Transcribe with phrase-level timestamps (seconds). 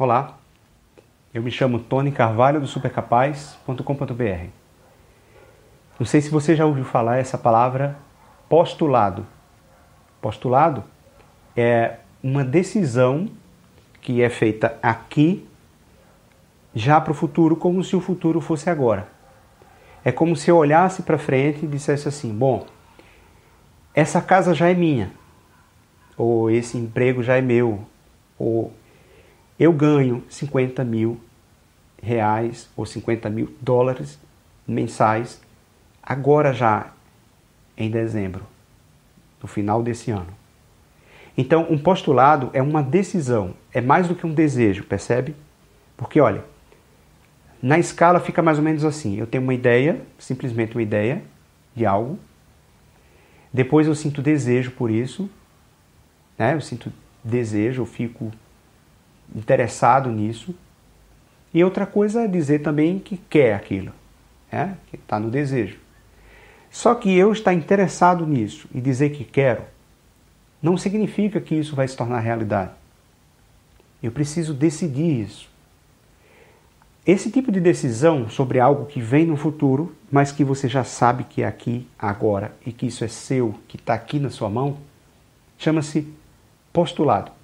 [0.00, 0.38] Olá,
[1.34, 4.46] eu me chamo Tony Carvalho do supercapaz.com.br.
[5.98, 7.98] Não sei se você já ouviu falar essa palavra
[8.48, 9.26] postulado.
[10.22, 10.84] Postulado
[11.56, 13.28] é uma decisão
[14.00, 15.44] que é feita aqui
[16.72, 19.08] já para o futuro, como se o futuro fosse agora.
[20.04, 22.68] É como se eu olhasse para frente e dissesse assim: bom,
[23.92, 25.10] essa casa já é minha,
[26.16, 27.84] ou esse emprego já é meu,
[28.38, 28.72] ou
[29.58, 31.20] eu ganho 50 mil
[32.02, 34.18] reais ou 50 mil dólares
[34.66, 35.40] mensais
[36.02, 36.92] agora já
[37.76, 38.42] em dezembro,
[39.42, 40.32] no final desse ano.
[41.36, 45.36] Então, um postulado é uma decisão, é mais do que um desejo, percebe?
[45.96, 46.44] Porque olha,
[47.62, 51.22] na escala fica mais ou menos assim: eu tenho uma ideia, simplesmente uma ideia
[51.74, 52.18] de algo.
[53.52, 55.30] Depois eu sinto desejo por isso,
[56.36, 56.54] né?
[56.54, 58.32] Eu sinto desejo, eu fico
[59.34, 60.54] interessado nisso.
[61.52, 63.92] E outra coisa é dizer também que quer aquilo,
[64.52, 64.76] né?
[64.88, 65.78] que está no desejo.
[66.70, 69.62] Só que eu estar interessado nisso e dizer que quero,
[70.62, 72.72] não significa que isso vai se tornar realidade.
[74.02, 75.48] Eu preciso decidir isso.
[77.06, 81.24] Esse tipo de decisão sobre algo que vem no futuro, mas que você já sabe
[81.24, 84.76] que é aqui, agora, e que isso é seu, que está aqui na sua mão,
[85.56, 86.06] chama-se
[86.70, 87.37] postulado.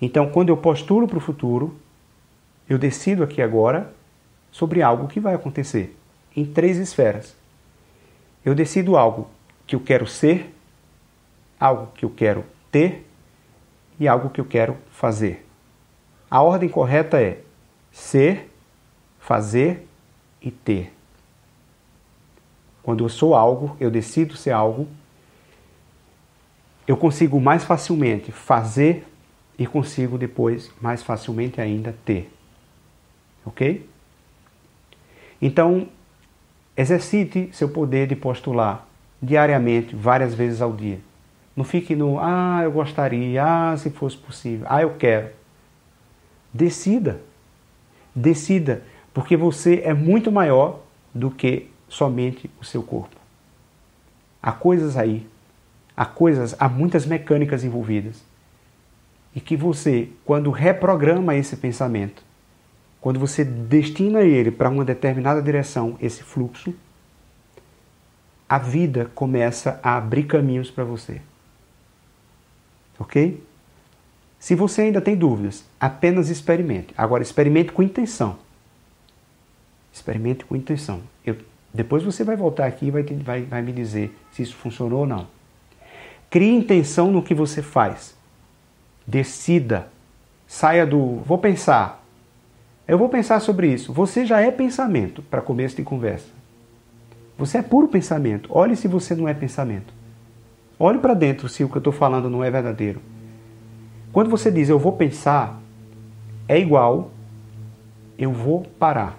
[0.00, 1.76] Então, quando eu postulo para o futuro,
[2.68, 3.92] eu decido aqui agora
[4.50, 5.96] sobre algo que vai acontecer
[6.36, 7.34] em três esferas.
[8.44, 9.28] Eu decido algo
[9.66, 10.54] que eu quero ser,
[11.58, 13.04] algo que eu quero ter
[13.98, 15.46] e algo que eu quero fazer.
[16.30, 17.40] A ordem correta é
[17.90, 18.50] ser,
[19.18, 19.86] fazer
[20.40, 20.92] e ter.
[22.82, 24.86] Quando eu sou algo, eu decido ser algo,
[26.86, 29.06] eu consigo mais facilmente fazer
[29.58, 32.30] e consigo depois mais facilmente ainda ter.
[33.44, 33.88] Ok?
[35.42, 35.88] Então,
[36.76, 38.86] exercite seu poder de postular
[39.20, 41.00] diariamente, várias vezes ao dia.
[41.56, 45.30] Não fique no, ah, eu gostaria, ah, se fosse possível, ah, eu quero.
[46.54, 47.20] Decida.
[48.14, 50.80] Decida, porque você é muito maior
[51.12, 53.16] do que somente o seu corpo.
[54.40, 55.26] Há coisas aí,
[55.96, 58.22] há coisas, há muitas mecânicas envolvidas
[59.38, 62.24] e que você, quando reprograma esse pensamento,
[63.00, 66.74] quando você destina ele para uma determinada direção, esse fluxo,
[68.48, 71.22] a vida começa a abrir caminhos para você.
[72.98, 73.40] Ok?
[74.40, 76.92] Se você ainda tem dúvidas, apenas experimente.
[76.98, 78.40] Agora, experimente com intenção.
[79.92, 81.00] Experimente com intenção.
[81.24, 81.36] Eu,
[81.72, 85.06] depois você vai voltar aqui e vai, vai, vai me dizer se isso funcionou ou
[85.06, 85.28] não.
[86.28, 88.17] Crie intenção no que você faz.
[89.08, 89.88] Decida.
[90.46, 92.04] Saia do vou pensar.
[92.86, 93.90] Eu vou pensar sobre isso.
[93.90, 96.28] Você já é pensamento para começo de conversa.
[97.38, 98.50] Você é puro pensamento.
[98.52, 99.94] Olhe se você não é pensamento.
[100.78, 103.00] Olhe para dentro se o que eu estou falando não é verdadeiro.
[104.12, 105.58] Quando você diz eu vou pensar,
[106.46, 107.10] é igual
[108.18, 109.18] eu vou parar.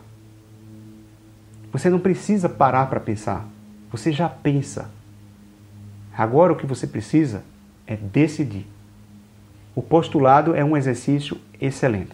[1.72, 3.48] Você não precisa parar para pensar.
[3.92, 4.92] Você já pensa.
[6.16, 7.44] Agora o que você precisa
[7.88, 8.68] é decidir.
[9.76, 12.12] O postulado é um exercício excelente.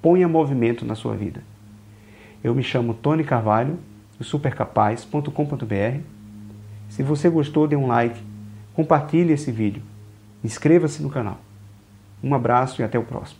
[0.00, 1.42] Ponha movimento na sua vida.
[2.42, 3.78] Eu me chamo Tony Carvalho,
[4.18, 6.00] do supercapaz.com.br.
[6.88, 8.20] Se você gostou, dê um like,
[8.74, 9.82] compartilhe esse vídeo,
[10.44, 11.38] inscreva-se no canal.
[12.22, 13.30] Um abraço e até o próximo.